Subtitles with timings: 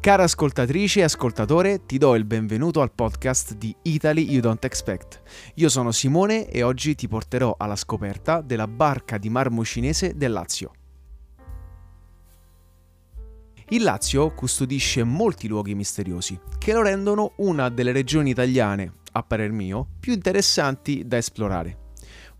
[0.00, 5.22] Cara ascoltatrice e ascoltatore, ti do il benvenuto al podcast di Italy You Don't Expect.
[5.54, 10.30] Io sono Simone e oggi ti porterò alla scoperta della barca di marmo cinese del
[10.30, 10.70] Lazio.
[13.70, 19.50] Il Lazio custodisce molti luoghi misteriosi che lo rendono una delle regioni italiane, a parer
[19.50, 21.87] mio, più interessanti da esplorare.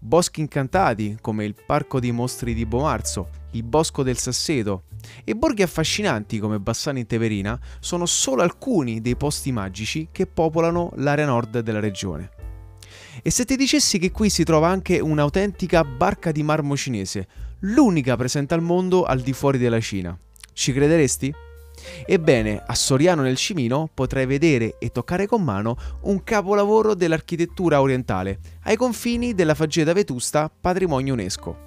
[0.01, 4.85] Boschi incantati come il Parco dei Mostri di Bomarzo, il Bosco del Sasseto
[5.25, 10.93] e borghi affascinanti come Bassano in Teverina sono solo alcuni dei posti magici che popolano
[10.97, 12.31] l'area nord della regione.
[13.23, 17.27] E se ti dicessi che qui si trova anche un'autentica barca di marmo cinese,
[17.61, 20.17] l'unica presente al mondo al di fuori della Cina,
[20.53, 21.35] ci crederesti?
[22.07, 28.39] Ebbene, a Soriano nel Cimino potrai vedere e toccare con mano un capolavoro dell'architettura orientale,
[28.65, 31.67] ai confini della faggeta vetusta patrimonio UNESCO.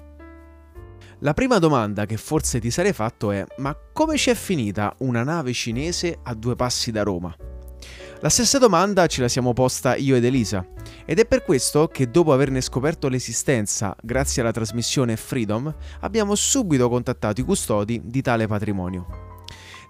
[1.20, 5.22] La prima domanda che forse ti sarei fatto è: ma come ci è finita una
[5.22, 7.32] nave cinese a due passi da Roma?
[8.20, 10.64] La stessa domanda ce la siamo posta io ed Elisa,
[11.04, 16.88] ed è per questo che dopo averne scoperto l'esistenza grazie alla trasmissione Freedom, abbiamo subito
[16.88, 19.31] contattato i custodi di tale patrimonio.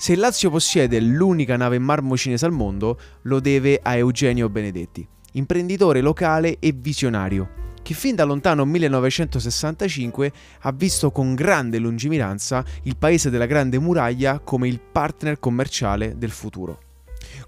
[0.03, 4.49] Se il Lazio possiede l'unica nave in marmo cinese al mondo, lo deve a Eugenio
[4.49, 12.65] Benedetti, imprenditore locale e visionario, che fin da lontano 1965 ha visto con grande lungimiranza
[12.83, 16.81] il paese della Grande Muraglia come il partner commerciale del futuro.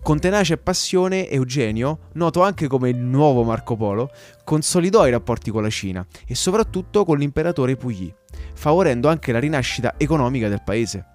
[0.00, 4.10] Con tenacia e passione, Eugenio, noto anche come il nuovo Marco Polo,
[4.44, 8.14] consolidò i rapporti con la Cina e soprattutto con l'imperatore Puyi,
[8.54, 11.06] favorendo anche la rinascita economica del paese.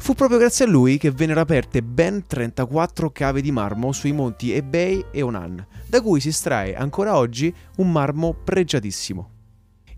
[0.00, 4.52] Fu proprio grazie a lui che vennero aperte ben 34 cave di marmo sui monti
[4.52, 9.30] Ebei e Onan, da cui si estrae ancora oggi un marmo pregiatissimo.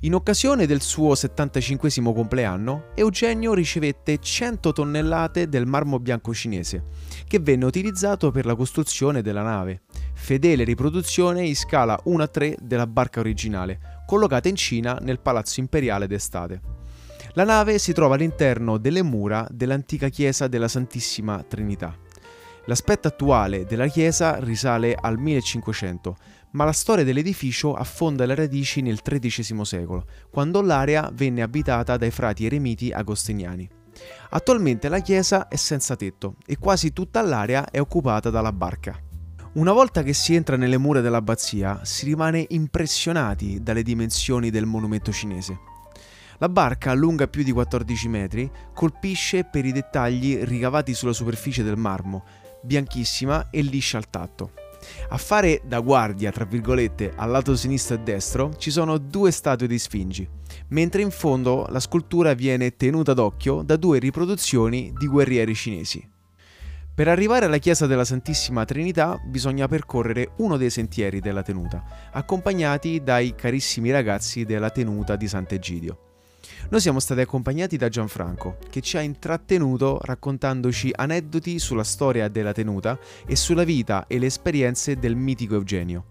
[0.01, 6.87] In occasione del suo 75 compleanno, Eugenio ricevette 100 tonnellate del marmo bianco cinese,
[7.29, 9.83] che venne utilizzato per la costruzione della nave,
[10.15, 15.61] fedele riproduzione in scala 1 a 3 della barca originale, collocata in Cina nel Palazzo
[15.61, 16.80] Imperiale d'estate.
[17.35, 21.97] La nave si trova all'interno delle mura dell'antica chiesa della Santissima Trinità.
[22.65, 26.17] L'aspetto attuale della chiesa risale al 1500,
[26.53, 32.11] ma la storia dell'edificio affonda le radici nel XIII secolo, quando l'area venne abitata dai
[32.11, 33.69] frati eremiti agostiniani.
[34.31, 39.01] Attualmente la chiesa è senza tetto e quasi tutta l'area è occupata dalla barca.
[39.53, 45.13] Una volta che si entra nelle mura dell'abbazia, si rimane impressionati dalle dimensioni del monumento
[45.13, 45.70] cinese.
[46.41, 51.77] La barca, lunga più di 14 metri, colpisce per i dettagli ricavati sulla superficie del
[51.77, 52.25] marmo,
[52.63, 54.53] bianchissima e liscia al tatto.
[55.11, 59.67] A fare da guardia, tra virgolette, al lato sinistro e destro ci sono due statue
[59.67, 60.27] di sfingi,
[60.69, 66.09] mentre in fondo la scultura viene tenuta d'occhio da due riproduzioni di guerrieri cinesi.
[66.95, 73.03] Per arrivare alla chiesa della Santissima Trinità bisogna percorrere uno dei sentieri della tenuta, accompagnati
[73.03, 76.05] dai carissimi ragazzi della tenuta di Sant'Egidio.
[76.71, 82.53] Noi siamo stati accompagnati da Gianfranco, che ci ha intrattenuto raccontandoci aneddoti sulla storia della
[82.53, 86.05] tenuta e sulla vita e le esperienze del mitico Eugenio.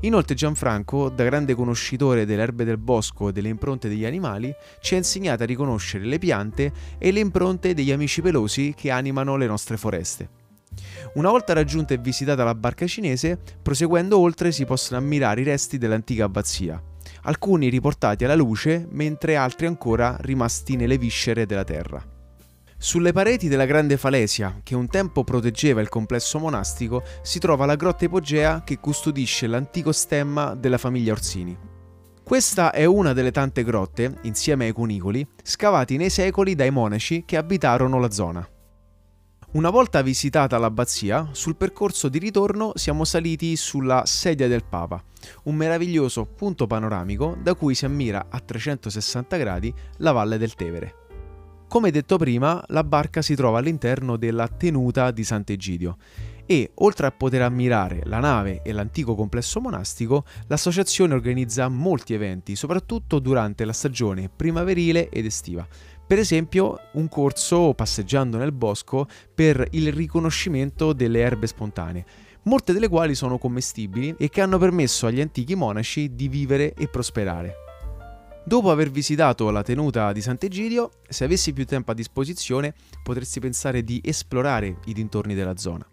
[0.00, 4.94] Inoltre Gianfranco, da grande conoscitore delle erbe del bosco e delle impronte degli animali, ci
[4.94, 9.46] ha insegnato a riconoscere le piante e le impronte degli amici pelosi che animano le
[9.46, 10.28] nostre foreste.
[11.14, 15.78] Una volta raggiunta e visitata la barca cinese, proseguendo oltre si possono ammirare i resti
[15.78, 16.80] dell'antica abbazia,
[17.28, 22.02] alcuni riportati alla luce mentre altri ancora rimasti nelle viscere della terra.
[22.80, 27.74] Sulle pareti della grande falesia, che un tempo proteggeva il complesso monastico, si trova la
[27.74, 31.56] grotta ipogea che custodisce l'antico stemma della famiglia Orsini.
[32.22, 37.36] Questa è una delle tante grotte, insieme ai cunicoli, scavati nei secoli dai monaci che
[37.36, 38.48] abitarono la zona.
[39.50, 45.02] Una volta visitata l'abbazia, sul percorso di ritorno siamo saliti sulla sedia del Papa,
[45.44, 50.94] un meraviglioso punto panoramico da cui si ammira a 360 gradi la valle del Tevere.
[51.66, 55.96] Come detto prima, la barca si trova all'interno della tenuta di Sant'Egidio
[56.44, 62.54] e, oltre a poter ammirare la nave e l'antico complesso monastico, l'associazione organizza molti eventi,
[62.54, 65.66] soprattutto durante la stagione primaverile ed estiva,
[66.08, 72.04] per esempio un corso passeggiando nel bosco per il riconoscimento delle erbe spontanee,
[72.44, 76.88] molte delle quali sono commestibili e che hanno permesso agli antichi monaci di vivere e
[76.88, 77.54] prosperare.
[78.42, 82.72] Dopo aver visitato la tenuta di Sant'Egidio, se avessi più tempo a disposizione,
[83.02, 85.86] potresti pensare di esplorare i dintorni della zona.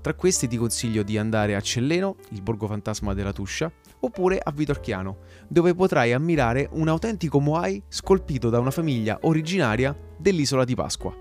[0.00, 3.70] Tra questi ti consiglio di andare a Celleno, il borgo fantasma della Tuscia,
[4.02, 5.18] oppure a Vitorchiano,
[5.48, 11.14] dove potrai ammirare un autentico Moai scolpito da una famiglia originaria dell'isola di Pasqua.